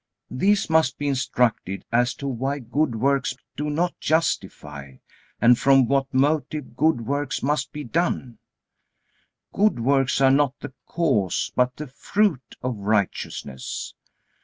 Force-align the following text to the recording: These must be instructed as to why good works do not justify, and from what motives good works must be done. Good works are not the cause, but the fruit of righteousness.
These 0.31 0.67
must 0.67 0.97
be 0.97 1.07
instructed 1.07 1.85
as 1.91 2.15
to 2.15 2.27
why 2.27 2.57
good 2.57 2.95
works 2.95 3.35
do 3.55 3.69
not 3.69 3.99
justify, 3.99 4.95
and 5.39 5.59
from 5.59 5.85
what 5.87 6.11
motives 6.11 6.73
good 6.75 7.01
works 7.01 7.43
must 7.43 7.71
be 7.71 7.83
done. 7.83 8.39
Good 9.53 9.79
works 9.79 10.19
are 10.19 10.31
not 10.31 10.55
the 10.59 10.73
cause, 10.87 11.51
but 11.55 11.75
the 11.75 11.85
fruit 11.85 12.55
of 12.63 12.77
righteousness. 12.77 13.93